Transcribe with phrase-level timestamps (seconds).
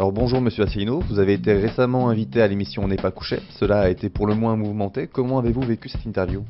[0.00, 3.40] Alors bonjour Monsieur Asselineau, vous avez été récemment invité à l'émission On n'est pas couché.
[3.58, 5.06] Cela a été pour le moins mouvementé.
[5.06, 6.42] Comment avez-vous vécu cette interview?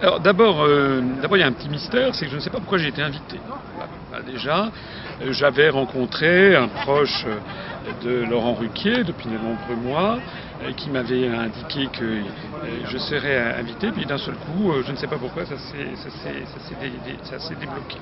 [0.00, 2.50] Alors d'abord, euh, d'abord il y a un petit mystère, c'est que je ne sais
[2.50, 3.40] pas pourquoi j'ai été invité.
[4.12, 4.70] Bah, déjà,
[5.22, 10.20] euh, j'avais rencontré un proche euh, de Laurent Ruquier depuis de nombreux mois
[10.76, 12.20] qui m'avait indiqué que
[12.88, 17.98] je serais invité, puis d'un seul coup, je ne sais pas pourquoi, ça s'est débloqué.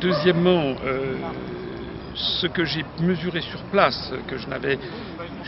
[0.00, 0.74] deuxièmement,
[2.14, 4.78] ce que j'ai mesuré sur place, que je n'avais,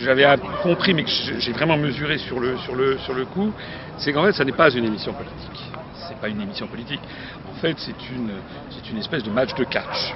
[0.02, 0.26] j'avais
[0.62, 3.52] compris, mais que j'ai vraiment mesuré sur le, sur le, sur le coup,
[3.98, 5.62] c'est qu'en fait, ça n'est pas une émission politique.
[6.08, 7.00] C'est pas une émission politique.
[7.50, 8.30] En fait, c'est une,
[8.70, 10.14] c'est une espèce de match de catch.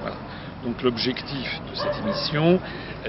[0.65, 2.61] Donc l'objectif de cette émission,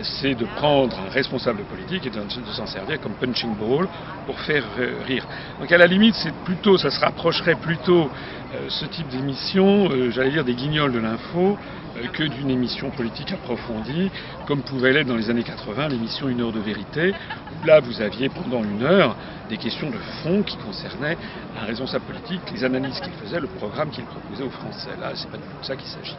[0.04, 2.20] c'est de prendre un responsable politique et de,
[2.54, 3.88] s'en servir comme punching ball
[4.26, 4.64] pour faire
[5.06, 5.26] rire.
[5.60, 8.10] Donc à la limite, c'est plutôt, ça se rapprocherait plutôt
[8.54, 11.58] euh, ce type d'émission, euh, j'allais dire des guignols de l'info,
[11.98, 14.12] euh, que d'une émission politique approfondie,
[14.46, 18.02] comme pouvait l'être dans les années 80 l'émission Une heure de vérité, où là vous
[18.02, 19.16] aviez pendant une heure
[19.50, 21.18] des questions de fond qui concernaient
[21.62, 24.92] un responsable politique, les analyses qu'il faisait, le programme qu'il proposait aux Français.
[25.00, 26.16] Là, c'est pas du tout de ça qu'il s'agit.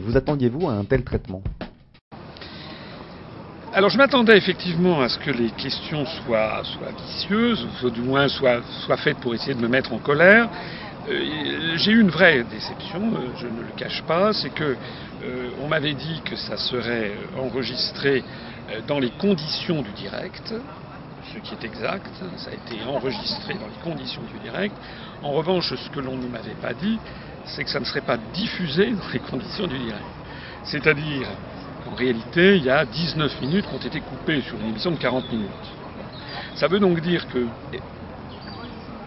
[0.00, 1.42] Vous attendiez-vous à un tel traitement
[3.76, 6.62] alors je m'attendais effectivement à ce que les questions soient,
[6.96, 8.62] vicieuses, ou du moins soient,
[9.04, 10.48] faites pour essayer de me mettre en colère.
[11.10, 14.64] Euh, j'ai eu une vraie déception, euh, je ne le cache pas, c'est que
[15.22, 18.24] euh, on m'avait dit que ça serait enregistré
[18.88, 20.54] dans les conditions du direct,
[21.32, 24.74] ce qui est exact, ça a été enregistré dans les conditions du direct.
[25.22, 26.98] En revanche, ce que l'on ne m'avait pas dit,
[27.46, 30.04] c'est que ça ne serait pas diffusé dans les conditions du direct.
[30.64, 31.28] C'est-à-dire
[31.84, 34.96] qu'en réalité, il y a 19 minutes qui ont été coupées sur une émission de
[34.96, 35.50] 40 minutes.
[36.56, 37.46] Ça veut donc dire que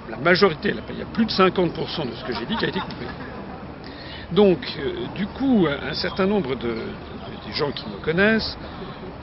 [0.09, 2.69] la majorité, il y a plus de 50% de ce que j'ai dit qui a
[2.69, 3.05] été coupé.
[4.31, 6.75] Donc, euh, du coup, un certain nombre de,
[7.53, 8.57] gens qui me connaissent,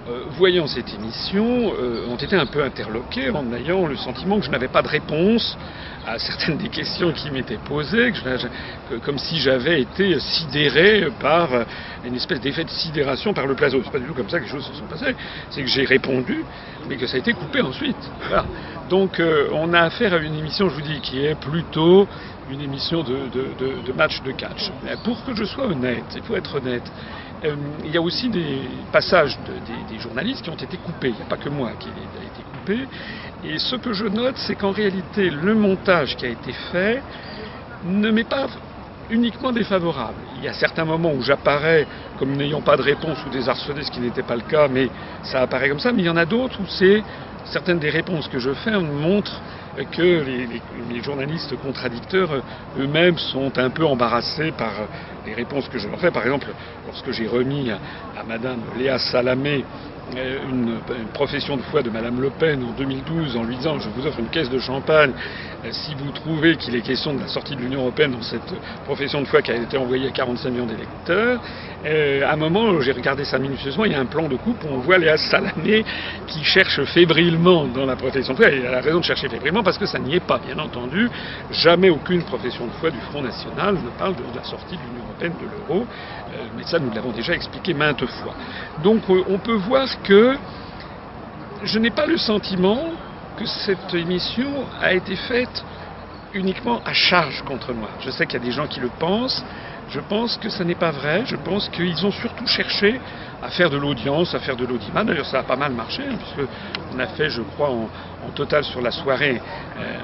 [0.09, 4.47] euh, voyant cette émission, euh, ont été un peu interloqués en ayant le sentiment que
[4.47, 5.59] je n'avais pas de réponse
[6.07, 8.13] à certaines des questions qui m'étaient posées,
[9.03, 11.49] comme si j'avais été sidéré par
[12.05, 13.81] une espèce d'effet de sidération par le plateau.
[13.83, 15.17] C'est pas du tout comme ça que les choses se sont passées.
[15.51, 16.45] C'est que j'ai répondu,
[16.89, 17.97] mais que ça a été coupé ensuite.
[18.89, 22.07] Donc euh, on a affaire à une émission, je vous dis, qui est plutôt
[22.49, 24.71] une émission de, match de catch.
[25.03, 26.85] pour que je sois honnête, il faut être honnête,
[27.45, 27.55] euh,
[27.85, 29.39] il y a aussi des passages
[29.89, 31.11] des, journalistes qui ont été coupés.
[31.11, 32.89] Il n'y a pas que moi qui ai été coupé.
[33.45, 37.03] Et ce que je note, c'est qu'en réalité, le montage qui a été fait
[37.85, 38.49] ne m'est pas
[39.11, 40.19] uniquement défavorable.
[40.37, 41.87] Il y a certains moments où j'apparais
[42.19, 44.89] comme n'ayant pas de réponse ou désarçonné, ce qui n'était pas le cas, mais
[45.23, 45.93] ça apparaît comme ça.
[45.93, 47.03] Mais il y en a d'autres où c'est
[47.53, 49.41] certaines des réponses que je fais montrent
[49.93, 50.25] que
[50.91, 52.43] les, journalistes contradicteurs
[52.79, 54.73] eux-mêmes sont un peu embarrassés par
[55.27, 56.11] les réponses que je leur fais.
[56.11, 56.47] Par exemple,
[56.87, 57.79] lorsque j'ai remis à,
[58.19, 59.65] à Madame Léa Salamé
[60.15, 60.79] euh, une,
[61.13, 64.21] profession de foi de Madame Le Pen en 2012 en lui disant je vous offre
[64.21, 65.11] une caisse de champagne
[65.65, 68.55] euh, si vous trouvez qu'il est question de la sortie de l'Union européenne dans cette
[68.85, 71.41] profession de foi qui a été envoyée à 45 millions d'électeurs.
[71.85, 74.63] Euh, à un moment, j'ai regardé ça minutieusement, il y a un plan de coupe
[74.65, 75.85] où on voit Léa Salamé
[76.29, 78.51] qui cherche fébrilement dans la profession de foi.
[78.51, 81.09] Et elle a raison de chercher fébrilement parce que ça n'y est pas, bien entendu.
[81.51, 85.05] Jamais aucune profession de foi du Front National ne parle de la sortie de l'Union
[85.09, 85.87] européenne de l'euro.
[86.57, 88.35] Mais ça, nous l'avons déjà expliqué maintes fois.
[88.83, 90.37] Donc on peut voir que
[91.63, 92.81] je n'ai pas le sentiment
[93.37, 95.65] que cette émission a été faite
[96.37, 97.89] uniquement à charge contre moi.
[98.01, 99.45] Je sais qu'il y a des gens qui le pensent.
[99.89, 101.23] Je pense que ce n'est pas vrai.
[101.27, 103.01] Je pense qu'ils ont surtout cherché
[103.43, 105.05] à faire de l'audience, à faire de l'audimat.
[105.05, 107.89] D'ailleurs, ça a pas mal marché, hein, puisqu'on a fait, je crois, en,
[108.35, 109.41] total sur la soirée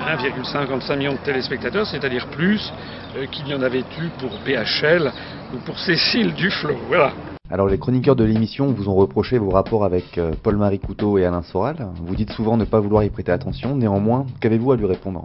[0.06, 2.72] 1,55 euh, million de téléspectateurs, c'est-à-dire plus
[3.16, 5.10] euh, qu'il y en avait eu pour BHL
[5.52, 6.76] ou pour Cécile Duflo.
[6.86, 7.12] Voilà.
[7.50, 11.26] Alors les chroniqueurs de l'émission vous ont reproché vos rapports avec euh, Paul-Marie Couteau et
[11.26, 11.88] Alain Soral.
[11.96, 13.74] Vous dites souvent ne pas vouloir y prêter attention.
[13.74, 15.24] Néanmoins, qu'avez-vous à lui répondre?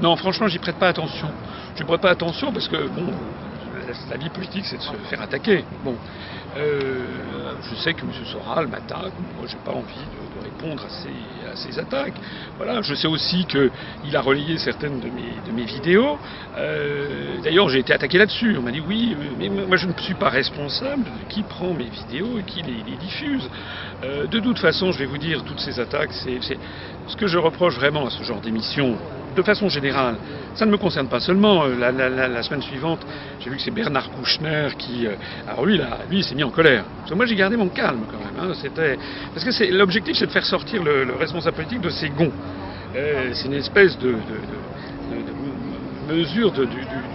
[0.00, 1.28] Non, franchement, j'y prête pas attention.
[1.76, 3.12] Je prête pas attention parce que bon,
[4.10, 5.64] la vie politique, c'est de se faire attaquer.
[6.56, 7.04] Euh,
[7.62, 8.10] je sais que M.
[8.24, 9.12] Soral m'attaque.
[9.36, 12.14] Moi, j'ai pas envie de, répondre à ces, attaques.
[12.56, 16.18] Voilà, je sais aussi qu'il a relayé certaines de mes, de mes vidéos.
[16.56, 18.56] Euh, d'ailleurs, j'ai été attaqué là-dessus.
[18.58, 21.84] On m'a dit oui, mais moi, je ne suis pas responsable de qui prend mes
[21.84, 23.48] vidéos et qui les, diffuse.
[24.02, 26.40] Euh, de toute façon, je vais vous dire, toutes ces attaques, c'est
[27.06, 28.96] ce que je reproche vraiment à ce genre d'émission
[29.34, 30.16] de façon générale,
[30.54, 31.64] ça ne me concerne pas seulement.
[31.64, 33.00] Euh, la, semaine suivante,
[33.40, 35.06] j'ai vu que c'est Bernard Kouchner qui.
[35.06, 35.14] Euh,
[35.48, 36.84] alors lui, là, lui, il s'est mis en colère.
[37.14, 38.50] Moi, j'ai gardé mon calme quand même.
[38.50, 38.96] Hein.
[39.34, 42.32] Parce que l'objectif, c'est de faire sortir le, responsable politique de ses gonds.
[42.96, 44.14] Euh, c'est une espèce de,
[46.08, 46.66] mesure du,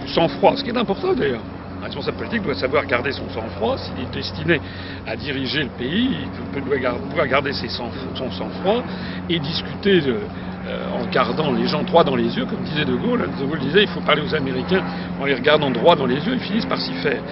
[0.06, 1.42] sang-froid, ce qui est important d'ailleurs.
[1.82, 3.76] Un responsable politique doit savoir garder son sang-froid.
[3.76, 4.60] S'il est destiné
[5.06, 8.82] à diriger le pays, il doit pouvoir garder son sang-froid
[9.28, 10.16] et discuter de,
[10.92, 13.28] en gardant les gens droit dans les yeux, comme disait De Gaulle.
[13.38, 14.82] De Gaulle disait il faut parler aux Américains
[15.20, 17.22] en les regardant droit dans les yeux, ils finissent par s'y faire.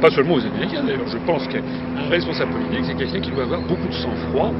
[0.00, 1.62] Pas seulement aux Américains d'ailleurs, je pense qu'un
[2.08, 4.52] responsable politique, c'est quelqu'un qui doit avoir beaucoup de sang-froid.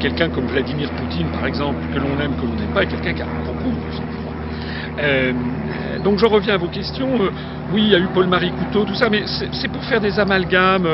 [0.00, 3.12] Quelqu'un comme Vladimir Poutine, par exemple, que l'on aime, que l'on n'aime pas, est quelqu'un
[3.12, 4.32] qui a beaucoup de sang-froid.
[4.98, 5.32] Euh,
[6.02, 7.20] donc je reviens à vos questions.
[7.20, 7.30] Euh,
[7.72, 10.88] oui, il y a eu Paul-Marie Couteau, tout ça, mais c'est pour faire des amalgames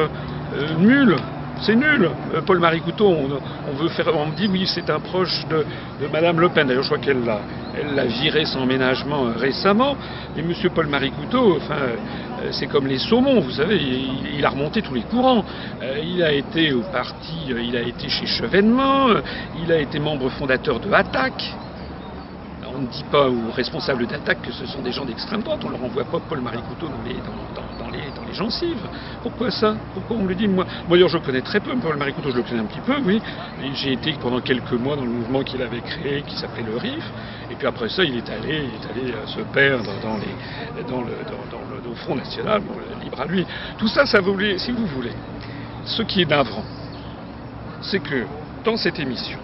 [0.79, 1.17] nuls.
[1.61, 2.11] C'est nul.
[2.35, 5.65] Euh, Paul-Marie Couteau, on, veut faire, me dit oui, c'est un proche de,
[6.13, 6.67] Madame Le Pen.
[6.67, 9.97] D'ailleurs, je crois qu'elle l'a, viré sans ménagement euh, récemment.
[10.37, 13.81] Et Monsieur Paul-Marie Couteau, enfin, euh, c'est comme les saumons, vous savez,
[14.37, 15.45] il, a remonté tous les courants.
[16.03, 19.07] il a été au parti, il a été chez Chevènement,
[19.63, 21.55] il a été membre fondateur de Attaque
[22.83, 25.83] ne dit pas aux responsables d'attaque que ce sont des gens d'extrême droite, on leur
[25.83, 28.87] envoie pas Paul-Marie Couteau dans les, dans, les, dans les gencives.
[29.23, 29.77] Pourquoi ça?
[29.95, 32.43] Pourquoi on le dit Moi, moi d'ailleurs, je connais très peu Paul-Marie Couteau, je le
[32.43, 33.21] connais un petit peu, oui.
[33.75, 37.05] J'ai été pendant quelques mois dans le mouvement qu'il avait créé, qui s'appelait le RIF,
[37.51, 40.83] et puis après ça, il est allé, il est allé euh, se perdre dans les,
[40.85, 41.13] dans le,
[41.51, 42.63] dans, le, Front National,
[43.05, 43.47] libre à lui.
[43.77, 45.13] Tout ça, ça voulait, si vous voulez,
[45.85, 46.65] ce qui est navrant,
[47.83, 48.25] c'est que
[48.65, 49.39] dans cette émission,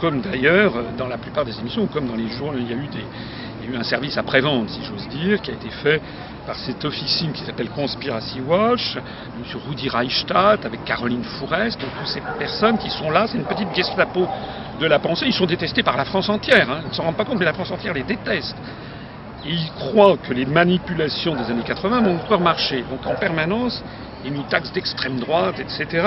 [0.00, 2.88] comme d'ailleurs dans la plupart des émissions, comme dans les jours, il y a eu,
[3.60, 6.00] il y a eu un service après-vente, si j'ose dire, qui a été fait
[6.46, 9.60] par cette officine qui s'appelle Conspiracy Watch, M.
[9.68, 13.74] Rudi Reichstadt, avec Caroline Fourest, donc toutes ces personnes qui sont là, c'est une petite
[13.74, 14.28] Gestapo
[14.78, 16.80] de la pensée, ils sont détestés par la France entière, hein.
[16.84, 18.56] ils ne s'en rendent pas compte, mais la France entière les déteste.
[19.44, 22.84] ils croient que les manipulations des années 80 vont encore marcher.
[22.90, 23.82] Donc en permanence,
[24.30, 26.06] nous taxent d'extrême droite, etc.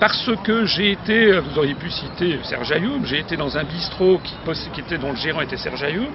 [0.00, 4.20] Parce que j'ai été, vous auriez pu citer Serge Ayoub, j'ai été dans un bistrot
[4.78, 6.10] était, dont le gérant était Serge Ayoub.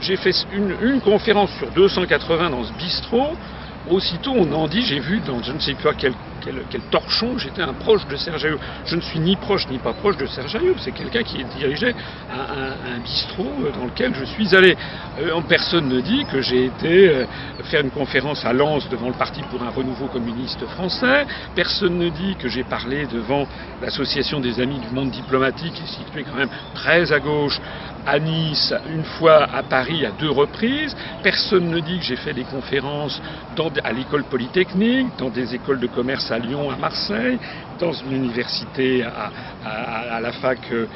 [0.00, 3.36] J'ai fait une, une conférence sur 280 dans ce bistrot.
[3.90, 7.62] Aussitôt, on en dit, j'ai vu dans je ne sais pas quel quel, torchon, j'étais
[7.62, 8.58] un proche de Serge Ayoub.
[8.84, 11.94] Je ne suis ni proche ni pas proche de Serge Ayoub, c'est quelqu'un qui dirigeait
[12.30, 14.76] un, bistrot dans lequel je suis allé.
[15.20, 17.24] Euh, personne ne dit que j'ai été euh,
[17.64, 21.26] faire une conférence à Lens devant le Parti pour un renouveau communiste français.
[21.54, 23.46] Personne ne dit que j'ai parlé devant
[23.82, 27.60] l'Association des amis du monde diplomatique, qui est située quand même très à gauche,
[28.06, 30.96] à Nice, une fois à Paris à deux reprises.
[31.22, 33.20] Personne ne dit que j'ai fait des conférences
[33.82, 37.38] à l'école polytechnique, dans des écoles de commerce à Lyon, à Marseille,
[37.78, 40.86] dans une université à, la fac euh,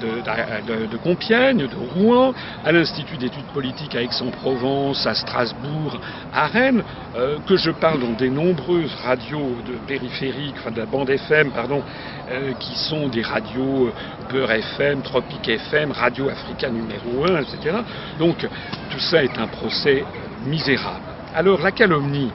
[0.00, 5.98] de, Compiègne, de Rouen, à l'Institut d'études politiques à Aix-en-Provence, à Strasbourg,
[6.34, 6.82] à Rennes,
[7.16, 11.50] euh, que je parle dans des nombreuses radios de périphériques, enfin de la bande FM,
[11.50, 11.82] pardon,
[12.30, 13.90] euh, qui sont des radios
[14.28, 17.76] Peur FM, Tropique FM, Radio Africa numéro 1, etc.
[18.18, 18.46] Donc
[18.90, 20.04] tout ça est un procès
[20.46, 21.00] misérable.
[21.34, 22.30] Alors la calomnie,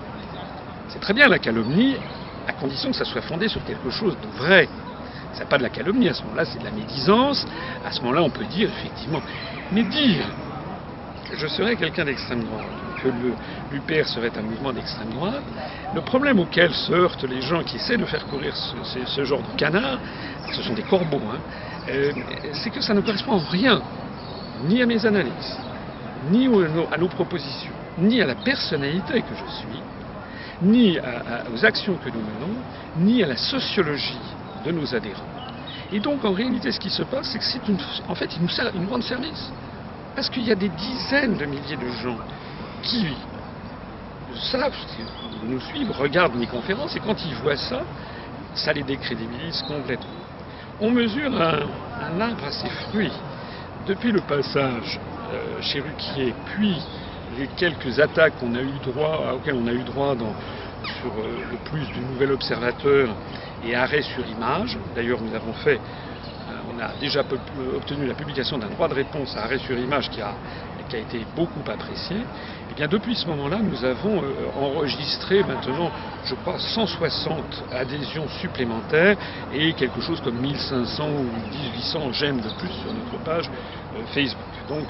[0.89, 1.95] c'est très bien la calomnie,
[2.47, 4.69] à condition que ça soit fondé sur quelque chose de vrai.
[5.33, 7.45] Ce n'est pas de la calomnie, à ce moment-là, c'est de la médisance.
[7.83, 9.21] À ce moment-là, on peut dire, effectivement,
[9.71, 10.25] mais dire
[11.29, 12.63] que je serais quelqu'un d'extrême droite,
[13.03, 13.09] que
[13.71, 15.43] l'UPR serait un mouvement d'extrême droite,
[15.93, 19.57] le problème auquel se heurtent les gens qui essaient de faire courir ce, genre de
[19.57, 19.99] canard,
[20.53, 21.39] ce sont des corbeaux, hein,
[21.89, 22.13] euh,
[22.53, 23.81] c'est que ça ne correspond en rien,
[24.63, 25.57] ni à mes analyses,
[26.31, 29.83] ni à nos propositions, ni à la personnalité que je suis,
[30.61, 30.97] ni
[31.53, 32.55] aux actions que nous menons,
[32.97, 34.19] ni à la sociologie
[34.65, 35.23] de nos adhérents.
[35.91, 37.77] Et donc, en réalité, ce qui se passe, c'est que c'est une,
[38.09, 39.51] en fait, il nous, sert, une rend service.
[40.15, 42.17] Parce qu'il y a des dizaines de milliers de gens
[42.83, 43.05] qui
[44.51, 44.73] savent,
[45.43, 47.83] nous suivent, regardent mes conférences, et quand ils voient ça,
[48.55, 50.07] ça les décrédibilise complètement.
[50.81, 53.11] On mesure un, arbre à ses fruits.
[53.87, 54.99] Depuis le passage
[55.31, 56.75] euh, chez Ruquier, puis
[57.37, 63.09] les quelques attaques auxquelles on a eu droit sur euh, le plus du nouvel observateur
[63.67, 64.77] et arrêt sur image.
[64.95, 67.23] D'ailleurs, nous avons fait, euh, on a déjà
[67.75, 70.33] obtenu la publication d'un droit de réponse à arrêt sur image qui a
[70.99, 72.17] été beaucoup apprécié.
[72.77, 75.89] Bien depuis ce moment-là, nous avons euh, enregistré maintenant,
[76.25, 79.17] je crois, 160 adhésions supplémentaires
[79.51, 83.49] et quelque chose comme 1500 ou 1800 j'aime de plus sur notre page
[84.13, 84.43] Facebook.
[84.69, 84.85] Donc,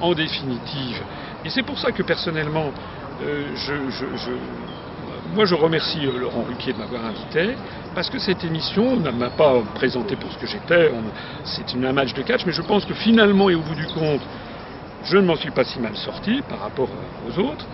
[0.00, 1.02] en définitive,
[1.42, 2.74] et c'est pour ça que personnellement,
[3.22, 3.54] euh,
[5.32, 7.54] moi je remercie euh, Laurent Ruquier de m'avoir invité,
[7.94, 10.90] parce que cette émission ne m'a pas présenté pour ce que j'étais,
[11.44, 14.20] c'est un match de catch, mais je pense que finalement et au bout du compte,
[15.04, 16.90] je ne m'en suis pas si mal sorti par rapport
[17.24, 17.66] aux autres,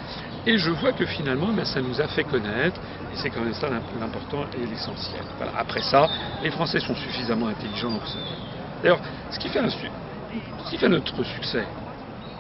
[0.47, 2.81] et je vois que finalement, ben, ça nous a fait connaître,
[3.13, 5.25] et c'est quand même ça l'important et l'essentiel.
[5.57, 6.09] Après ça,
[6.43, 8.37] les Français sont suffisamment intelligents, vous savez.
[8.83, 11.67] D'ailleurs, ce qui fait, ce qui fait notre succès,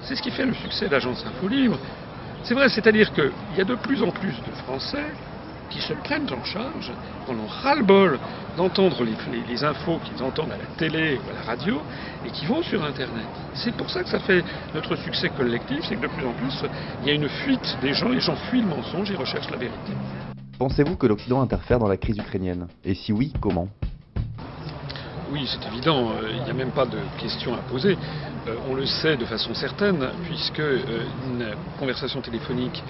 [0.02, 1.80] c'est ce qui fait le succès d'Agence Info Libre.
[2.44, 5.04] C'est vrai, c'est-à-dire qu'il y a de plus en plus de Français
[5.70, 6.92] qui se prennent en charge,
[7.28, 8.18] on en ras-le-bol
[8.56, 11.80] d'entendre les, infos qu'ils entendent à la télé ou à la radio
[12.26, 13.26] et qui vont sur Internet.
[13.54, 14.44] C'est pour ça que ça fait
[14.74, 16.64] notre succès collectif, c'est que de plus en plus,
[17.02, 19.58] il y a une fuite des gens, les gens fuient le mensonge et recherchent la
[19.58, 19.92] vérité.
[20.58, 22.66] Pensez-vous que l'Occident interfère dans la crise ukrainienne?
[22.84, 23.68] Et si oui, comment?
[25.32, 27.98] Oui, c'est évident, euh, il n'y a même pas de question à poser.
[28.46, 30.78] Euh, on le sait de façon certaine, puisque euh,
[31.26, 32.82] une conversation téléphonique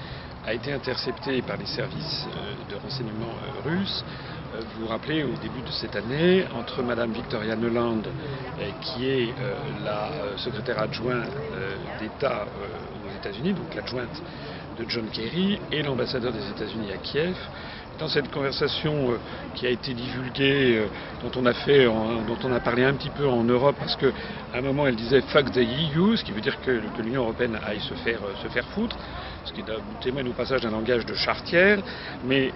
[0.46, 2.26] a été interceptée par les services
[2.70, 3.34] de renseignement
[3.64, 4.04] russes.
[4.54, 8.02] Vous vous rappelez, au début de cette année, entre Madame Victoria Nuland,
[8.80, 9.34] qui est
[9.84, 11.28] la secrétaire adjointe
[11.98, 12.46] d'État
[13.04, 14.22] aux États-Unis, donc l'adjointe
[14.78, 17.36] de John Kerry, et l'ambassadeur des États-Unis à Kiev,
[17.98, 19.18] dans cette conversation euh,
[19.54, 20.86] qui a été divulguée, euh,
[21.22, 24.08] dont on a parlé un petit peu en Europe, parce qu'à
[24.54, 27.80] un moment elle disait fuck the EU, ce qui veut dire que, l'Union européenne aille
[27.80, 28.96] se faire, euh, se faire foutre,
[29.46, 29.64] ce qui
[30.00, 31.78] témoigne au passage d'un langage de chartière,
[32.24, 32.52] mais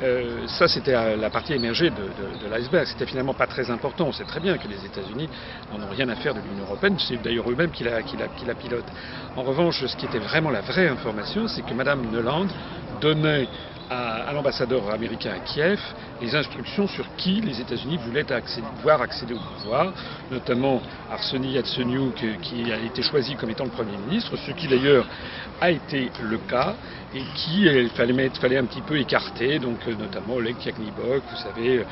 [0.49, 2.87] ça c'était la partie émergée de, l'iceberg.
[2.87, 4.09] C'était finalement pas très important.
[4.09, 5.29] On sait très bien que les États-Unis
[5.71, 6.97] n'en ont rien à faire de l'Union européenne.
[6.99, 8.93] C'est d'ailleurs eux-mêmes qui la, pilotent.
[9.37, 12.49] En revanche, ce qui était vraiment la vraie information, c'est que Mme Neuland
[13.01, 13.49] donnait
[13.91, 15.81] à, l'ambassadeur américain à Kiev
[16.21, 19.93] les instructions sur qui les États-Unis voulaient accéder, voir accéder au pouvoir,
[20.31, 20.81] notamment
[21.11, 25.07] Arseny Yatsenyuk qui a été choisi comme étant le Premier ministre, ce qui d'ailleurs
[25.61, 26.77] a été le cas
[27.13, 31.79] et qui il fallait, un petit peu écarter, donc euh, notamment Oleg Yaknibok, vous savez,
[31.79, 31.85] euh,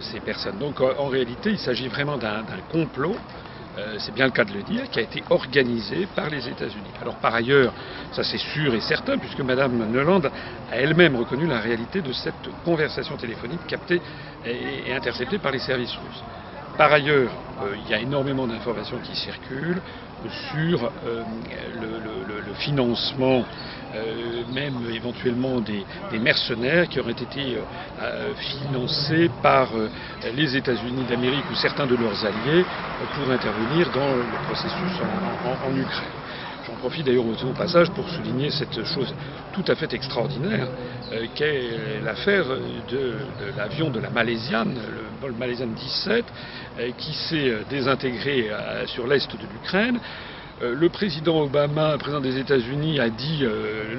[0.00, 0.58] ces personnes.
[0.58, 3.16] Donc en réalité, il s'agit vraiment d'un complot
[3.78, 6.90] euh, c'est bien le cas de le dire, qui a été organisé par les États-Unis.
[7.00, 7.72] Alors par ailleurs,
[8.12, 10.20] ça c'est sûr et certain, puisque Mme Neuland
[10.70, 14.00] a elle-même reconnu la réalité de cette conversation téléphonique captée
[14.44, 16.22] et, interceptée par les services russes.
[16.76, 17.30] Par ailleurs,
[17.62, 19.80] euh, il y a énormément d'informations qui circulent
[20.50, 21.22] sur euh,
[21.80, 23.44] le, financement,
[23.94, 25.84] euh, même éventuellement des,
[26.18, 27.58] mercenaires qui auraient été
[28.36, 29.68] financés par
[30.36, 32.64] les États-Unis d'Amérique ou certains de leurs alliés
[33.14, 35.00] pour intervenir dans le processus
[35.64, 36.21] en Ukraine.
[36.66, 39.12] J'en profite d'ailleurs au, passage pour souligner cette chose
[39.52, 40.68] tout à fait extraordinaire
[41.12, 42.46] euh, qu'est l'affaire
[42.88, 43.14] de,
[43.56, 46.24] l'avion de la Malaisiane, le vol Malaisiane 17,
[46.78, 48.50] euh, qui s'est euh, désintégré
[48.86, 49.98] sur l'est de l'Ukraine.
[50.62, 53.96] Le président Obama, président des États-Unis, a dit euh,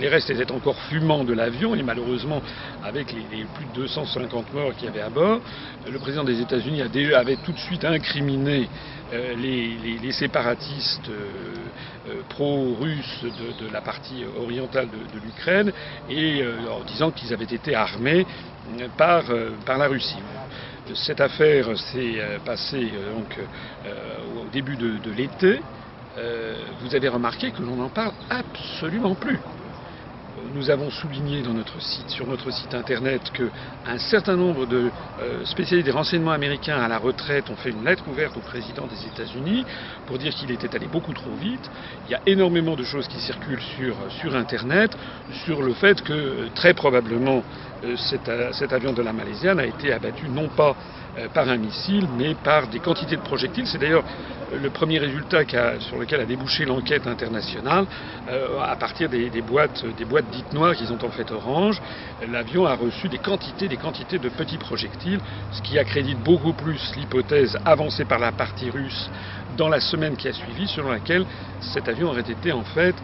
[0.00, 2.42] les restes étaient encore fumants de l'avion et malheureusement
[2.82, 5.40] avec les, plus de 250 morts qu'il y avait à bord,
[5.88, 8.68] le président des États-Unis avait tout de suite incriminé
[9.12, 15.72] euh, les, séparatistes euh, pro-russes de, la partie orientale de, l'Ukraine
[16.68, 18.26] en disant qu'ils avaient été armés
[18.96, 19.22] par
[19.78, 20.18] la Russie.
[20.94, 23.38] Cette affaire s'est euh, passée euh, donc,
[23.86, 25.60] euh, au début de, l'été.
[26.80, 29.38] vous avez remarqué que l'on n'en parle absolument plus
[30.54, 31.42] nous avons souligné
[32.08, 34.90] sur notre site internet qu'un certain nombre de
[35.44, 39.06] spécialistes des renseignements américains à la retraite ont fait une lettre ouverte au président des
[39.06, 39.64] États-Unis
[40.06, 41.70] pour dire qu'il était allé beaucoup trop vite.
[42.06, 44.96] Il y a énormément de choses qui circulent sur internet
[45.44, 47.44] sur le fait que très probablement
[47.84, 47.96] euh,
[48.28, 50.76] euh, cet, avion de la Malaisienne a été abattu non pas
[51.18, 53.66] euh, par un missile, mais par des quantités de projectiles.
[53.66, 54.04] C'est d'ailleurs
[54.52, 55.40] le premier résultat
[55.80, 57.86] sur lequel a débouché l'enquête internationale
[58.28, 61.80] à partir des, boîtes, des boîtes dites noires qu'ils ont en fait orange.
[62.28, 65.20] L'avion a reçu des quantités, des quantités de petits projectiles,
[65.52, 69.10] ce qui accrédite beaucoup plus l'hypothèse avancée par la partie russe
[69.56, 71.24] dans la semaine qui a suivi, selon laquelle
[71.60, 72.94] cet avion aurait été en fait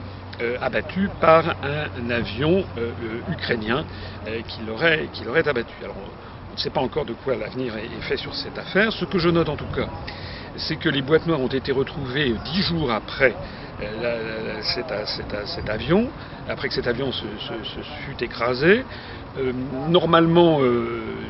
[0.40, 3.85] euh, abattu par un, avion euh, euh, ukrainien
[4.47, 5.75] qui l'aurait abattu.
[5.83, 5.97] Alors
[6.49, 8.92] on ne sait pas encore de quoi l'avenir est, fait sur cette affaire.
[8.92, 9.88] Ce que je note en tout cas,
[10.57, 13.35] c'est que les boîtes noires ont été retrouvées dix jours après
[14.62, 16.08] cet, avion,
[16.49, 17.25] après que cet avion se,
[18.04, 18.85] fut écrasé.
[19.88, 20.61] normalement,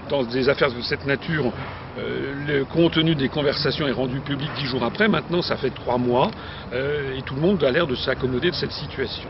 [0.09, 1.52] dans des affaires de cette nature,
[1.99, 5.09] euh, le contenu des conversations est rendu public dix jours après.
[5.09, 6.31] Maintenant, ça fait trois mois
[6.73, 9.28] euh, et tout le monde a l'air de s'accommoder de cette situation.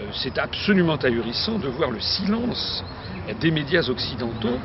[0.00, 2.84] Euh, c'est absolument ahurissant de voir le silence
[3.40, 4.58] des médias occidentaux.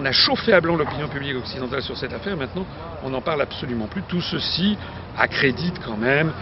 [0.00, 2.36] On a chauffé à blanc l'opinion publique occidentale sur cette affaire.
[2.36, 2.64] Maintenant,
[3.02, 4.02] on n'en parle absolument plus.
[4.02, 4.78] Tout ceci
[5.18, 6.32] accrédite quand même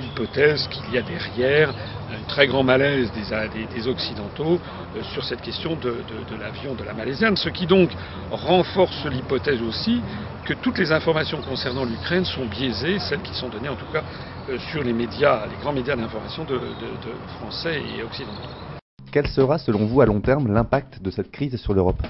[0.00, 4.58] l'hypothèse qu'il y a derrière un très grand malaise des, Occidentaux
[4.96, 5.94] euh, sur cette question de,
[6.40, 7.90] l'avion de la Malaisienne, ce qui donc
[8.30, 10.00] renforce l'hypothèse aussi
[10.46, 14.04] que toutes les informations concernant l'Ukraine sont biaisées, celles qui sont données en tout cas
[14.48, 16.46] euh, sur les médias, les grands médias d'information
[17.38, 18.71] français et occidentaux.
[19.12, 22.00] Quel sera selon vous à long terme l'impact de cette crise sur l'Europe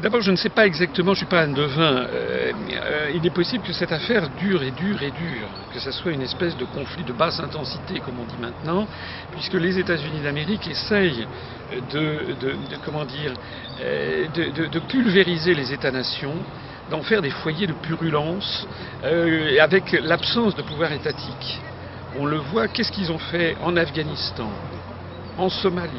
[0.00, 3.26] D'abord, je ne sais pas exactement, je ne suis pas un devin, euh, euh, il
[3.26, 6.56] est possible que cette affaire dure et dure et dure, que ce soit une espèce
[6.56, 8.86] de conflit de basse intensité, comme on dit maintenant,
[9.32, 11.26] puisque les États-Unis d'Amérique essayent
[11.92, 12.34] de,
[12.82, 13.34] comment dire,
[13.82, 16.36] euh, de, pulvériser les États-nations,
[16.90, 18.66] d'en faire des foyers de purulence,
[19.60, 21.60] avec l'absence de pouvoir étatique.
[22.18, 24.48] On le voit, qu'est-ce qu'ils ont fait en Afghanistan,
[25.36, 25.90] en Somalie,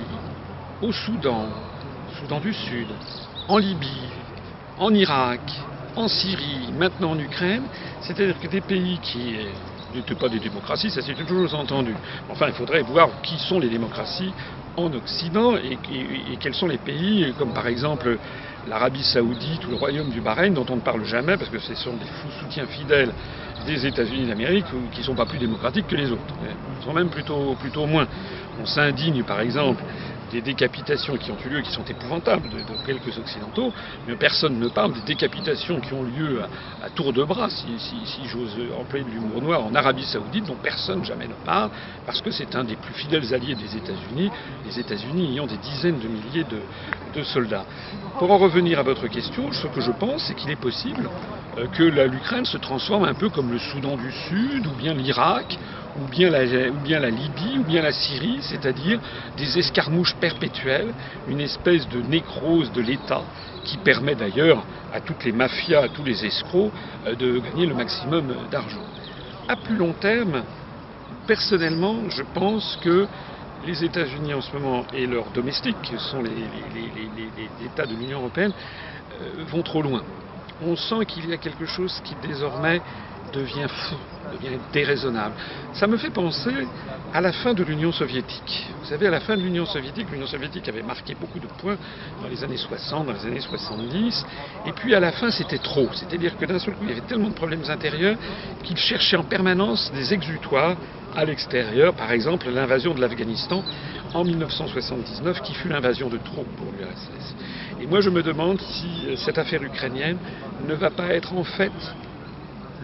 [0.82, 1.52] au Soudan,
[2.20, 2.88] Soudan du Sud,
[3.48, 4.10] en Libye,
[4.78, 5.42] en Irak,
[5.96, 7.68] en Syrie, maintenant en Ukraine,
[8.02, 9.36] c'est-à-dire que des pays qui
[9.94, 11.96] n'étaient pas des démocraties, ça s'est toujours entendu.
[12.30, 14.34] Enfin, il faudrait voir qui sont les démocraties
[14.78, 18.18] en Occident et, quels sont les pays, comme par exemple
[18.66, 21.76] l'Arabie saoudite ou le royaume du Bahreïn, dont on ne parle jamais parce que ce
[21.76, 23.14] sont des fous soutiens fidèles
[23.66, 26.34] des États-Unis d'Amérique qui ne sont pas plus démocratiques que les autres.
[26.78, 28.08] Ils sont même plutôt, plutôt moins.
[28.58, 29.84] On s'indigne par exemple
[30.32, 33.74] des décapitations qui ont eu lieu, qui sont épouvantables de, quelques occidentaux,
[34.08, 36.42] mais personne ne parle des décapitations qui ont lieu
[36.84, 37.80] à, tour de bras, si,
[38.26, 41.72] j'ose employer de l'humour noir, en Arabie Saoudite, dont personne jamais ne parle,
[42.06, 44.32] parce que c'est un des plus fidèles alliés des États-Unis,
[44.66, 47.66] les États-Unis ayant des dizaines de milliers de, soldats.
[48.18, 51.10] Pour en revenir à votre question, ce que je pense, c'est qu'il est possible
[51.58, 55.58] euh, que l'Ukraine se transforme un peu comme le Soudan du Sud ou bien l'Irak
[55.96, 59.00] ou bien, la, ou bien la Libye, ou bien la Syrie, c'est-à-dire
[59.38, 60.94] des escarmouches perpétuelles,
[61.28, 63.24] une espèce de nécrose de l'État
[63.64, 66.72] qui permet d'ailleurs à toutes les mafias, à tous les escrocs
[67.06, 68.84] euh, de gagner le maximum d'argent.
[69.48, 70.44] À plus long terme,
[71.28, 73.08] personnellement, je pense que
[73.66, 76.32] les États-Unis en ce moment et leurs domestiques, qui sont les,
[77.66, 78.54] États de l'Union européenne,
[79.22, 80.04] euh, vont trop loin.
[80.62, 82.82] On sent qu'il y a quelque chose qui désormais
[83.34, 83.96] devient fou,
[84.34, 85.36] devient déraisonnable.
[85.74, 86.52] Ça me fait penser
[87.14, 88.68] à la fin de l'Union soviétique.
[88.82, 91.78] Vous savez, à la fin de l'Union soviétique, l'Union soviétique avait marqué beaucoup de points
[92.22, 94.26] dans les années 60, dans les années 70,
[94.68, 95.90] et puis à la fin c'était trop.
[95.94, 98.18] C'est-à-dire que d'un seul coup, il y avait tellement de problèmes intérieurs
[98.64, 100.78] qu'ils cherchaient en permanence des exutoires
[101.16, 103.64] à l'extérieur, par exemple l'invasion de l'Afghanistan
[104.14, 107.36] en 1979, qui fut l'invasion de trop pour l'URSS.
[107.82, 110.18] Et moi je me demande si cette affaire ukrainienne
[110.68, 111.72] ne va pas être en fait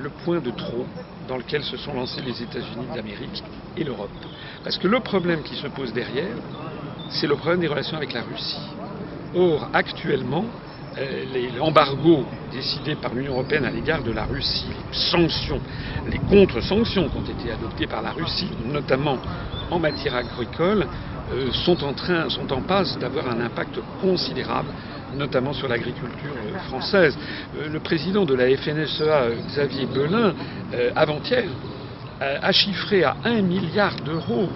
[0.02, 0.86] le point de trop
[1.28, 3.44] dans lequel se sont lancés les États-Unis d'Amérique
[3.78, 4.10] et l'Europe.
[4.64, 6.36] Parce que le problème qui se pose derrière,
[7.10, 8.62] c'est le problème des relations avec la Russie.
[9.36, 10.46] Or, actuellement,
[10.98, 11.26] euh,
[11.58, 15.60] l'embargo décidé par l'Union européenne à l'égard de la Russie, les sanctions,
[16.08, 19.18] les contre-sanctions qui ont été adoptées par la Russie, notamment
[19.72, 20.88] en matière agricole,
[21.34, 24.70] euh, sont en train, sont en passe d'avoir un impact considérable
[25.16, 27.18] notamment sur l'agriculture euh, française.
[27.58, 30.34] Euh, le président de la FNSEA, Xavier Belin,
[30.74, 31.46] euh, avant-hier,
[32.22, 34.48] a chiffré à 1 milliard d'euros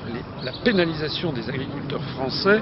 [0.45, 2.62] la pénalisation des agriculteurs français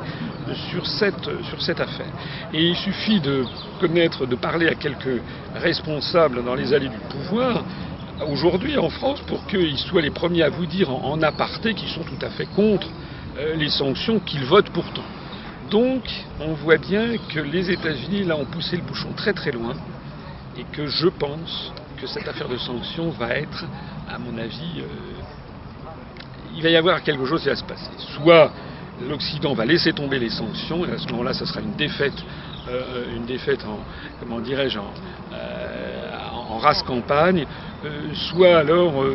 [0.71, 2.12] sur cette, sur cette affaire.
[2.51, 3.45] Et il suffit de
[3.79, 5.21] connaître, de parler à quelques
[5.53, 7.63] responsables dans les allées du pouvoir
[8.27, 12.03] aujourd'hui en France pour qu'ils soient les premiers à vous dire en, aparté qu'ils sont
[12.03, 12.88] tout à fait contre
[13.55, 15.03] les sanctions qu'ils votent pourtant.
[15.69, 16.03] Donc,
[16.39, 19.73] on voit bien que les États-Unis, là, ont poussé le bouchon très très loin
[20.58, 23.65] et que je pense que cette affaire de sanctions va être,
[24.08, 24.84] à mon avis, euh,
[26.56, 27.91] il va y avoir quelque chose qui va se passer.
[28.15, 28.51] Soit
[29.10, 32.23] l'Occident va laisser tomber les sanctions, et à ce moment-là, ça sera une défaite,
[32.69, 33.80] euh, une défaite en,
[34.19, 34.91] comment dirais-je, en,
[35.34, 37.45] euh, race campagne,
[38.13, 39.06] soit alors,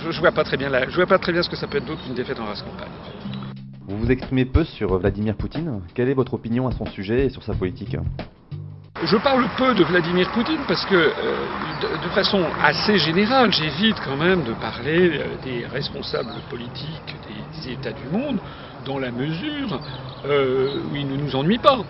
[0.00, 1.76] je, ne vois pas très bien je vois pas très bien ce que ça peut
[1.76, 2.88] être d'autre qu'une défaite en race campagne.
[3.86, 5.82] Vous vous exprimez peu sur Vladimir Poutine.
[5.94, 7.96] Quelle est votre opinion à son sujet et sur sa politique?
[9.04, 11.12] Je parle peu de Vladimir Poutine parce que, euh,
[12.02, 17.14] de, façon assez générale, j'évite quand même de parler euh, des responsables politiques
[17.62, 18.38] des, États du monde,
[18.86, 19.78] dans la mesure
[20.24, 21.80] euh, où ils ne nous ennuient pas.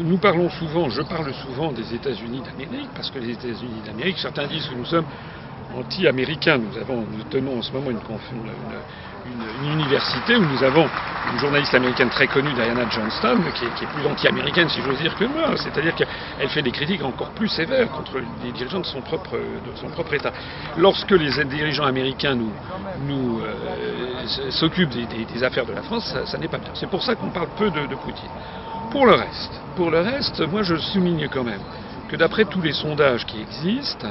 [0.00, 4.48] nous parlons souvent, je parle souvent des États-Unis d'Amérique, parce que les États-Unis d'Amérique, certains
[4.48, 5.06] disent que nous sommes
[5.76, 6.58] anti-américains.
[6.58, 8.78] Nous, nous tenons en ce moment une, une, une,
[9.64, 10.88] université où nous avons
[11.32, 15.24] une journaliste américaine très connue, Diana Johnston, qui est, plus anti-américaine, si j'ose dire, que
[15.24, 15.56] moi.
[15.56, 19.76] C'est-à-dire qu'elle fait des critiques encore plus sévères contre les dirigeants de son propre, de
[19.76, 20.32] son propre État.
[20.76, 22.52] Lorsque les dirigeants américains nous,
[23.06, 26.70] nous euh, s'occupent des, affaires de la France, ça, n'est pas bien.
[26.74, 28.28] C'est pour ça qu'on parle peu de, de Poutine.
[28.90, 31.62] Pour le reste, pour le reste, moi je souligne quand même
[32.08, 34.08] que d'après tous les sondages qui existent,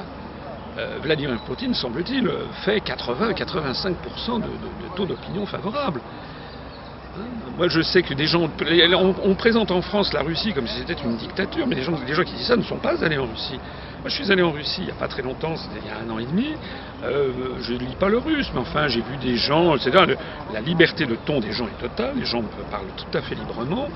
[1.02, 2.30] Vladimir Poutine, semble-t-il,
[2.64, 4.48] fait 80-85% de,
[4.96, 6.02] taux d'opinion favorable.
[7.18, 7.26] Hein,
[7.58, 8.50] moi, je sais que des gens.
[9.24, 12.24] On, présente en France la Russie comme si c'était une dictature, mais les gens, gens
[12.24, 13.60] qui disent ça ne sont pas allés en Russie.
[14.02, 15.92] Moi, je suis allé en Russie il n'y a pas très longtemps, c'était il y
[15.92, 16.56] a un an et demi.
[17.04, 19.78] Euh, je ne lis pas le russe, mais enfin, j'ai vu des gens.
[19.78, 20.18] C'est-à-dire,
[20.54, 22.42] la liberté de ton des gens est totale, les gens
[22.72, 23.90] parlent tout à fait librement.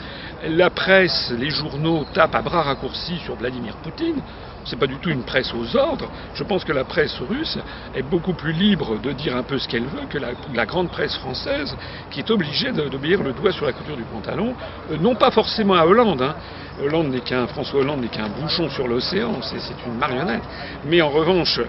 [0.48, 4.22] La presse, les journaux tapent à bras raccourcis sur Vladimir Poutine
[4.66, 6.10] c'est pas du tout une presse aux ordres.
[6.34, 7.58] Je pense que la presse russe
[7.96, 11.16] est beaucoup plus libre de dire un peu ce qu'elle veut que la, grande presse
[11.18, 11.76] française,
[12.12, 14.56] qui est obligée d'obéir le doigt sur la couture du pantalon,
[14.92, 16.22] euh, non pas forcément à Hollande.
[16.22, 16.36] Hein.
[16.84, 20.44] Hollande n'est qu'un François Hollande n'est qu'un bouchon sur l'océan, c'est une marionnette.
[20.86, 21.62] Mais en revanche,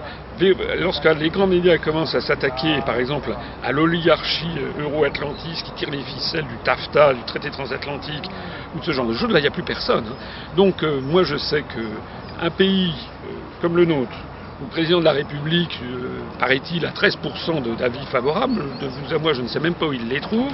[0.79, 5.89] lorsque les grands médias commencent à s'attaquer, par exemple, à l'oligarchie euh, euro-atlantiste qui tire
[5.91, 8.29] les ficelles du TAFTA, du traité transatlantique,
[8.75, 10.05] ou de ce genre de choses, là, il n'y a plus personne.
[10.07, 10.55] Hein.
[10.55, 11.63] Donc, euh, moi, je sais
[12.37, 13.27] qu'un pays euh,
[13.61, 14.15] comme le nôtre,
[14.59, 19.33] le président de la République, euh, paraît-il, a 13% d'avis favorables, de vous à moi,
[19.33, 20.51] je ne sais même pas où il les trouve,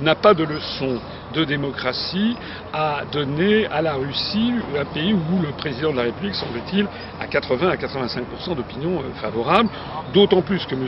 [0.00, 1.00] n'a pas de leçon
[1.34, 2.36] de démocratie
[2.72, 6.86] à donner à la Russie, un pays où le président de la République, semble-t-il,
[7.18, 9.70] a 80 à 85% d'opinion euh, favorable,
[10.12, 10.86] d'autant plus que M.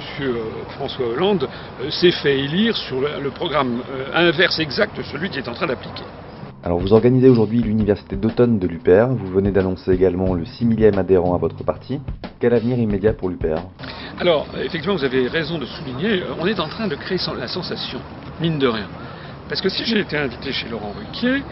[0.70, 1.48] François Hollande
[1.90, 3.82] s'est fait élire sur le programme
[4.14, 6.04] inverse exact de celui qui est en train d'appliquer.
[6.68, 10.98] Alors vous organisez aujourd'hui l'université d'automne de l'UPR, vous venez d'annoncer également le 6 millième
[10.98, 11.98] adhérent à votre parti.
[12.40, 13.62] Quel avenir immédiat pour l'UPR
[14.20, 18.00] Alors effectivement vous avez raison de souligner, on est en train de créer la sensation,
[18.38, 18.86] mine de rien.
[19.48, 21.42] Parce que si j'ai été invité chez Laurent Ruquier,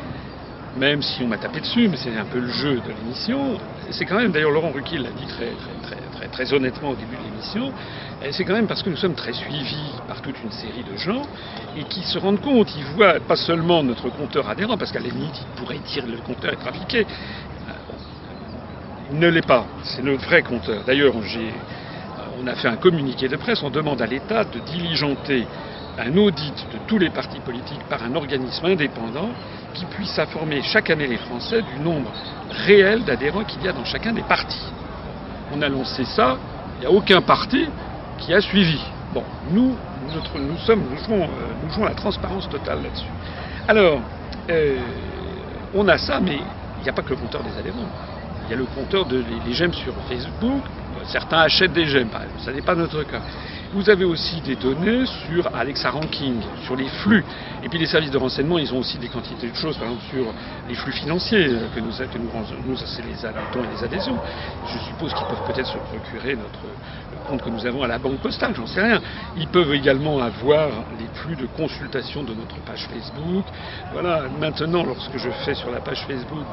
[0.77, 3.57] même si on m'a tapé dessus, mais c'est un peu le jeu de l'émission,
[3.89, 7.17] c'est quand même, d'ailleurs Laurent Ruquier l'a dit très, très, très, très, honnêtement au début
[7.17, 7.73] de l'émission,
[8.31, 11.23] c'est quand même parce que nous sommes très suivis par toute une série de gens
[11.77, 15.09] et qui se rendent compte, ils voient pas seulement notre compteur adhérent, parce qu'à la
[15.09, 17.07] limite, il pourrait dire le compteur est trafiqué.
[17.69, 17.73] Euh,
[19.11, 20.83] il ne l'est pas, c'est le vrai compteur.
[20.85, 25.47] D'ailleurs, on a fait un communiqué de presse, on demande à l'État de diligenter
[25.99, 29.31] un audit de tous les partis politiques par un organisme indépendant
[29.75, 32.13] qui puisse informer chaque année les Français du nombre
[32.51, 34.73] réel d'adhérents qu'il y a dans chacun des partis.
[35.55, 36.39] On a lancé ça,
[36.79, 37.67] il n'y a aucun parti
[38.19, 38.81] qui a suivi.
[39.13, 41.25] Bon, nous, nous, sommes, euh,
[41.63, 43.07] nous jouons la transparence totale là-dessus.
[43.69, 44.01] Alors,
[44.51, 44.79] euh,
[45.75, 46.39] on a ça, mais
[46.79, 47.89] il n'y a pas que le compteur des adhérents.
[48.45, 50.63] Il y a le compteur des les j'aime sur Facebook.
[51.05, 52.23] Certains achètent des j'aime, par.
[52.45, 53.21] Ça n'est pas notre cas.
[53.73, 57.25] Vous avez aussi des données sur Alexa Ranking, sur les flux.
[57.65, 60.05] Et puis les services de renseignement, ils ont aussi des quantités de choses, par exemple
[60.11, 60.25] sur
[60.69, 63.15] les flux financiers euh, que nous, que nous, c'est les
[63.53, 64.19] dons et les adhésions.
[64.73, 66.61] Je suppose qu'ils peuvent peut-être se procurer notre
[67.27, 69.01] le compte que nous avons à la banque postale, j'en sais rien.
[69.37, 73.45] Ils peuvent également avoir les flux de consultation de notre page Facebook.
[73.93, 76.47] Voilà, maintenant, lorsque je fais sur la page Facebook,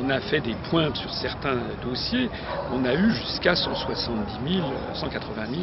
[0.00, 2.28] on a fait des pointes sur certains dossiers,
[2.72, 5.62] on a eu jusqu'à 170 000, 180 000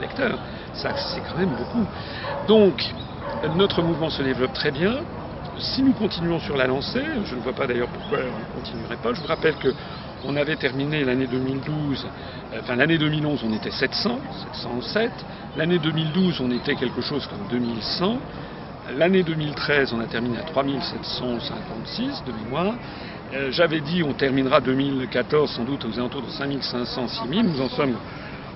[0.00, 0.38] lecteurs.
[0.74, 1.86] Ça, c'est quand même beaucoup.
[2.48, 2.84] Donc,
[3.56, 4.96] notre mouvement se développe très bien.
[5.58, 8.96] Si nous continuons sur la lancée, je ne vois pas d'ailleurs pourquoi on ne continuerait
[8.96, 9.12] pas.
[9.12, 9.74] Je vous rappelle que
[10.24, 12.06] on avait terminé l'année 2012,
[12.52, 14.18] euh, enfin l'année 2011 on était 700,
[14.52, 15.10] 707.
[15.56, 18.18] L'année 2012 on était quelque chose comme 2100.
[18.96, 22.74] L'année 2013 on a terminé à 3756 de mémoire.
[23.32, 27.42] Euh, j'avais dit on terminera 2014 sans doute aux alentours de 5500, 6000.
[27.44, 27.96] Nous en sommes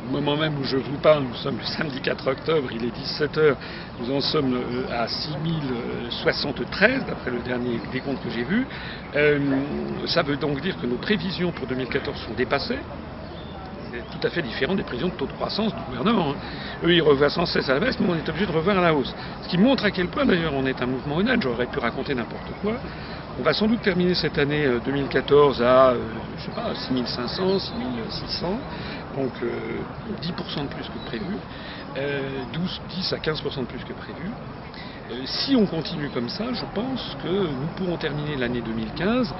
[0.06, 2.96] au moment même où je vous parle, nous sommes le samedi 4 octobre, il est
[2.96, 3.54] 17h,
[4.00, 8.66] nous en sommes euh, à 6073 d'après le dernier décompte que j'ai vu.
[9.14, 9.38] Euh,
[10.06, 12.78] ça veut donc dire que nos prévisions pour 2014 sont dépassées
[14.10, 16.30] tout à fait différent des prévisions de taux de croissance du gouvernement.
[16.30, 16.36] Hein.
[16.84, 18.80] Eux, ils revoient sans cesse à la baisse, mais on est obligé de revoir à
[18.80, 19.14] la hausse.
[19.42, 21.40] Ce qui montre à quel point, d'ailleurs, on est un mouvement honnête.
[21.40, 22.74] J'aurais pu raconter n'importe quoi.
[23.36, 25.94] On va sans doute terminer cette année 2014 euh, à,
[26.36, 28.60] je sais pas, 6500, 6600
[29.16, 31.36] donc 10% euh, de plus que prévu,
[31.94, 34.30] 12, euh, 10 à 15% de plus que prévu.
[35.10, 39.34] Euh, si on continue comme ça, je pense que nous pourrons terminer l'année 2015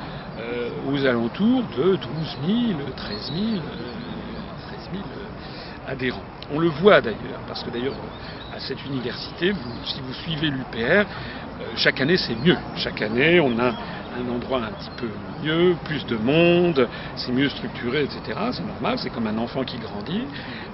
[0.88, 1.98] aux alentours de 12
[2.46, 3.62] 000, 13 000,
[5.87, 6.22] adhérents.
[6.52, 7.94] On le voit d'ailleurs, parce que d'ailleurs
[8.54, 9.52] à cette université,
[9.85, 11.07] si vous suivez l'UPR,
[11.77, 12.57] chaque année c'est mieux.
[12.77, 13.75] Chaque année on a
[14.17, 15.09] un endroit un petit peu
[15.43, 18.38] mieux, plus de monde, c'est mieux structuré, etc.
[18.53, 20.23] C'est normal, c'est comme un enfant qui grandit.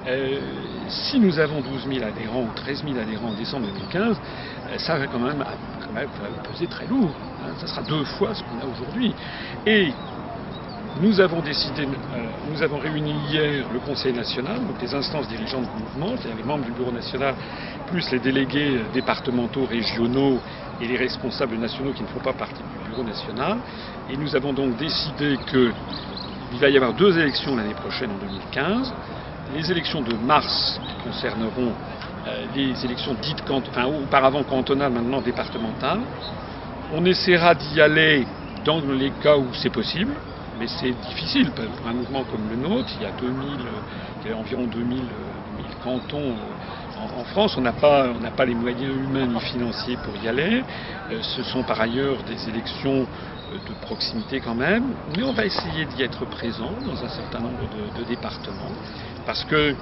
[0.07, 0.41] Euh,
[0.89, 4.17] si nous avons 12 000 adhérents ou 13 000 adhérents en décembre 2015,
[4.71, 5.45] euh, ça va quand même,
[5.95, 6.09] même
[6.51, 7.15] peser très lourd.
[7.43, 7.53] Hein.
[7.61, 9.15] Ça sera deux fois ce qu'on a aujourd'hui.
[9.67, 9.93] Et
[11.01, 15.65] nous avons décidé, euh, nous avons réuni hier le Conseil national, donc les instances dirigeantes
[15.75, 17.35] du mouvement, c'est-à-dire les membres du Bureau national,
[17.87, 20.39] plus les délégués départementaux, régionaux
[20.81, 23.59] et les responsables nationaux qui ne font pas partie du Bureau national.
[24.11, 28.93] Et nous avons donc décidé qu'il va y avoir deux élections l'année prochaine, en 2015.
[29.55, 31.73] Les élections de mars qui concerneront
[32.29, 36.01] euh, les élections dites, enfin, auparavant cantonales, maintenant départementales.
[36.93, 38.27] On essaiera d'y aller
[38.65, 40.13] dans les cas où c'est possible,
[40.61, 42.91] mais c'est difficile pour un mouvement comme le nôtre.
[42.97, 43.61] Il y a 2000,
[44.25, 44.99] il y a environ 2000,
[45.57, 46.35] 2000 cantons
[47.17, 50.63] en, France, on n'a pas, pas les moyens humains ni financiers pour y aller.
[51.11, 53.07] Euh, ce sont par ailleurs des élections
[53.53, 54.85] de proximité quand même,
[55.17, 58.73] mais on va essayer d'y être présent dans un certain nombre de, départements,
[59.27, 59.75] parce que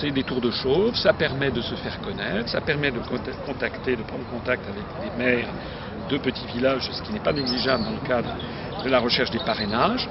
[0.00, 3.00] c'est des tours de chauffe, ça permet de se faire connaître, ça permet de
[3.44, 5.48] contacter, de prendre contact avec des maires
[6.08, 8.30] de petits villages, ce qui n'est pas négligeable dans le cadre
[8.86, 10.08] de la recherche des parrainages,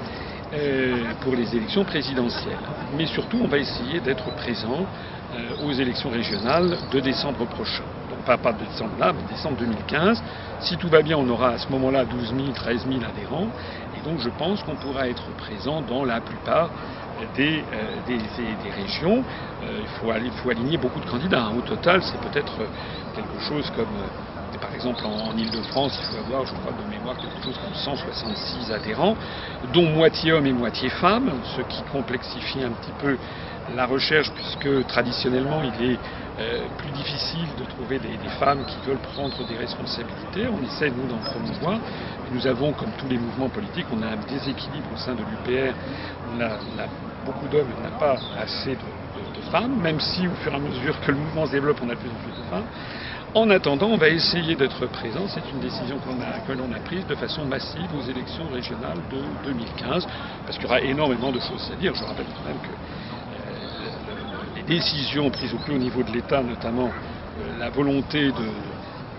[0.52, 2.56] euh, pour les élections présidentielles.
[2.96, 4.86] Mais surtout, on va essayer d'être présent
[5.34, 7.82] euh, aux élections régionales de décembre prochain.
[8.08, 10.22] Donc pas, de décembre là, mais décembre 2015.
[10.60, 13.48] Si tout va bien, on aura à ce moment-là 12 000, 13 000 adhérents.
[13.96, 16.70] Et donc je pense qu'on pourra être présent dans la plupart
[17.34, 19.24] des, euh, des, régions.
[19.62, 21.48] il, faut, il, faut, aligner beaucoup de candidats.
[21.58, 22.52] Au total, c'est peut-être
[23.16, 23.88] quelque chose comme
[24.60, 28.72] par exemple, en, Ile-de-France, il faut avoir, je crois, de mémoire, quelque chose comme 166
[28.72, 29.16] adhérents,
[29.72, 33.16] dont moitié hommes et moitié femmes, ce qui complexifie un petit peu
[33.74, 35.98] la recherche, puisque traditionnellement, il est
[36.38, 40.46] euh, plus difficile de trouver des, femmes qui veulent prendre des responsabilités.
[40.48, 41.78] On essaie, nous, d'en promouvoir.
[42.32, 45.74] Nous avons, comme tous les mouvements politiques, on a un déséquilibre au sein de l'UPR.
[46.34, 46.58] On, a,
[47.24, 50.58] beaucoup d'hommes, on n'a pas assez de, de, femmes, même si, au fur et à
[50.58, 52.66] mesure que le mouvement se développe, on a de plus en plus de femmes.
[53.36, 55.26] En attendant, on va essayer d'être présent.
[55.28, 60.06] C'est une décision que l'on a prise de façon massive aux élections régionales de 2015,
[60.46, 61.94] parce qu'il y aura énormément de choses à dire.
[61.94, 66.42] Je rappelle quand même que euh, les décisions prises au plus haut niveau de l'État,
[66.42, 68.48] notamment euh, la volonté de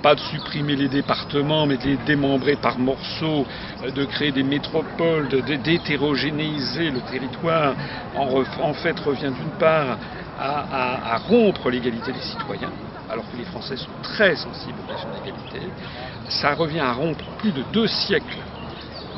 [0.01, 3.45] pas de supprimer les départements, mais de les démembrer par morceaux,
[3.84, 5.27] euh, de créer des métropoles,
[5.63, 7.75] d'hétérogénéiser le territoire,
[8.15, 9.99] en, fait revient d'une part
[10.39, 12.71] à rompre l'égalité des citoyens,
[13.10, 15.74] alors que les Français sont très sensibles aux questions d'égalité.
[16.28, 18.43] Ça revient à rompre plus de deux siècles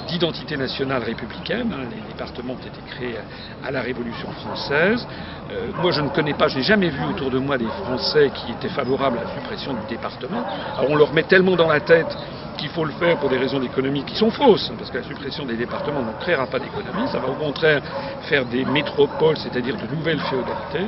[0.09, 1.71] d'identité nationale républicaine.
[1.71, 1.87] Hein.
[1.89, 3.19] Les départements ont été créés
[3.63, 5.07] à la Révolution française.
[5.51, 8.31] Euh, moi, je ne connais pas, je n'ai jamais vu autour de moi des Français
[8.33, 10.43] qui étaient favorables à la suppression du département.
[10.77, 12.17] Alors on leur met tellement dans la tête
[12.57, 15.45] qu'il faut le faire pour des raisons d'économie qui sont fausses, parce que la suppression
[15.45, 17.81] des départements ne créera pas d'économie, ça va au contraire
[18.23, 20.87] faire des métropoles, c'est-à-dire de nouvelles féodalités.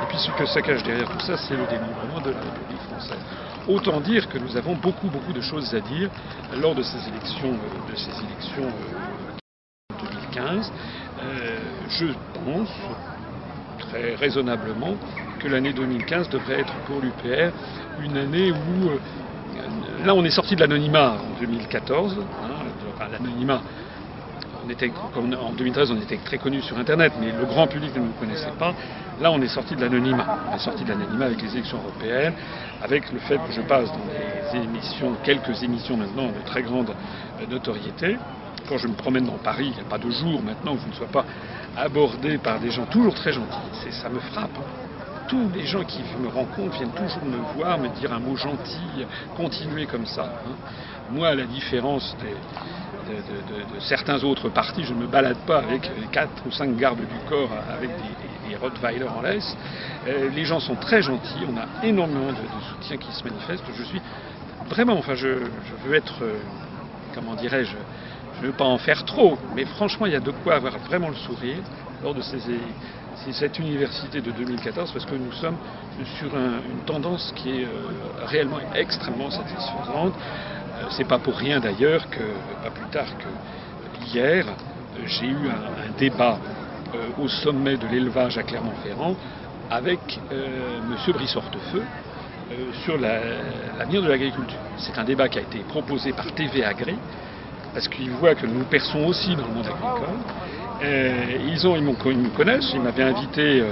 [0.00, 2.80] Et puis ce que ça cache derrière tout ça, c'est le démembrement de la République
[2.82, 3.18] française.
[3.66, 6.08] Autant dire que nous avons beaucoup, beaucoup de choses à dire
[6.60, 8.70] lors de ces élections, euh, de ces élections
[10.00, 10.72] 2015.
[11.18, 11.58] Euh, euh,
[11.88, 12.06] je
[12.44, 12.68] pense
[13.78, 14.94] très raisonnablement
[15.40, 17.52] que l'année 2015 devrait être pour l'UPR
[18.00, 18.90] une année où
[20.04, 23.62] là on est sorti de l'anonymat en 2014, hein, l'anonymat
[25.40, 28.52] en 2013, on était très connus sur Internet, mais le grand public ne nous connaissait
[28.58, 28.74] pas.
[29.20, 30.38] Là, on est sorti de l'anonymat.
[30.50, 32.34] On est sorti de l'anonymat avec les élections européennes,
[32.82, 36.90] avec le fait que je passe dans des émissions, quelques émissions maintenant de très grande
[37.40, 38.16] euh, notoriété.
[38.68, 40.88] Quand je me promène dans Paris, il n'y a pas de jour maintenant où je
[40.88, 41.24] ne sois pas
[41.76, 43.90] abordé par des gens toujours très gentils.
[43.90, 44.58] Ça me frappe
[45.28, 49.04] tous les gens qui me rencontrent viennent toujours me voir, me dire un mot gentil,
[49.36, 50.24] continuer comme ça.
[50.24, 50.52] Hein.
[51.10, 52.34] Moi, à la différence des,
[53.08, 57.18] de, certains autres partis, je ne me balade pas avec quatre ou cinq gardes du
[57.28, 59.56] corps avec des, des, Rottweiler en laisse.
[60.06, 63.62] Euh, les gens sont très gentils, on a énormément de, soutien qui se manifeste.
[63.76, 64.00] Je suis
[64.68, 65.28] vraiment, enfin, je,
[65.84, 66.38] veux être, euh,
[67.14, 67.76] comment dirais-je,
[68.36, 70.78] je ne veux pas en faire trop, mais franchement, il y a de quoi avoir
[70.78, 71.58] vraiment le sourire
[72.02, 72.38] lors de ces,
[73.32, 75.56] cette université de 2014 parce que nous sommes
[76.18, 80.14] sur une tendance qui est euh, réellement extrêmement satisfaisante.
[80.78, 82.22] Euh, c'est pas pour rien d'ailleurs que,
[82.62, 84.44] pas plus tard que hier,
[85.06, 86.38] j'ai eu un, débat
[86.94, 89.16] euh, au sommet de l'élevage à Clermont-Ferrand
[89.70, 91.12] avec euh, M.
[91.12, 91.82] Brissortefeu
[92.84, 94.58] sur l'avenir de l'agriculture.
[94.78, 96.94] C'est un débat qui a été proposé par TV Agré,
[97.74, 101.42] parce qu'ils voient que nous perçons aussi dans le monde agricole.
[101.46, 103.62] ils, ont, ils, me connaissent, ils m'avaient invité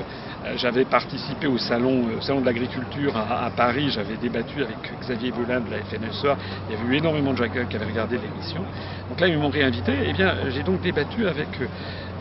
[0.55, 5.61] j'avais participé au salon, euh, salon de l'agriculture à, Paris, j'avais débattu avec Xavier Belin
[5.61, 6.37] de la FNSEA,
[6.69, 8.65] il y avait eu énormément de gens qui avaient regardé l'émission.
[9.09, 11.67] Donc là, ils m'ont réinvité, et eh bien j'ai donc débattu avec, euh,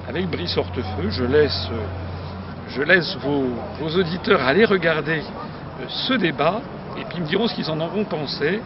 [0.07, 1.09] avec Brice Hortefeux.
[1.09, 1.69] Je laisse,
[2.69, 3.45] je laisse vos,
[3.79, 5.21] auditeurs aller regarder
[5.87, 6.61] ce débat,
[6.97, 8.61] et puis ils me diront ce qu'ils en auront pensé.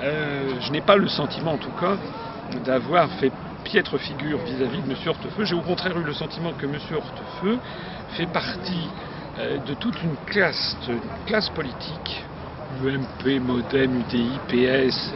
[0.00, 1.96] je n'ai pas le sentiment, en tout cas,
[2.64, 3.32] d'avoir fait
[3.64, 4.96] piètre figure vis-à-vis de M.
[5.06, 5.44] Hortefeux.
[5.44, 6.76] J'ai au contraire eu le sentiment que M.
[6.94, 7.58] Hortefeux
[8.10, 8.88] fait partie
[9.38, 10.76] euh, de toute une classe,
[11.26, 12.24] classe politique,
[12.84, 15.12] UMP, Modem, UDI, PS,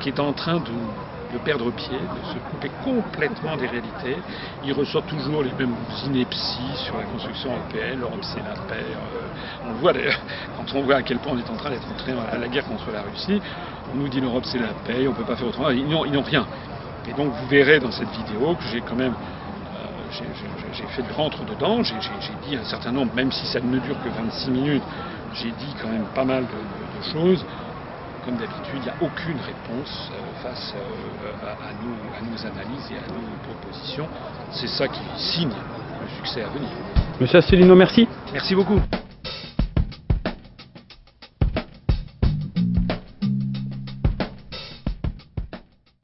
[0.00, 4.16] qui est en train de, perdre pied, de se couper complètement des réalités.
[4.64, 5.74] Il ressort toujours les mêmes
[6.06, 8.84] inepties sur la construction européenne, l'Europe c'est la paix.
[8.84, 10.20] Euh, on le voit d'ailleurs,
[10.56, 12.64] quand on voit à quel point on est en train d'être entré à la guerre
[12.64, 13.40] contre la Russie,
[13.92, 15.70] on nous dit l'Europe c'est la paix, on ne peut pas faire autrement.
[15.70, 16.46] Ils n'ont rien.
[17.08, 20.22] Et donc vous verrez dans cette vidéo que j'ai quand même euh,
[20.72, 21.94] j'ai fait du rentre dedans, j'ai
[22.46, 24.82] dit un certain nombre, même si ça ne dure que 26 minutes,
[25.34, 27.44] j'ai dit quand même pas mal de, choses
[28.24, 30.10] comme d'habitude, il n'y a aucune réponse
[30.42, 30.74] face
[31.42, 34.08] à, nos, analyses et à nos propositions.
[34.50, 36.68] C'est ça qui signe le succès à venir.
[37.20, 38.08] Monsieur Asselineau, merci.
[38.32, 38.80] Merci beaucoup.